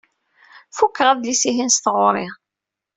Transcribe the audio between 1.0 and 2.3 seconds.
adlis-ihin s tɣuri.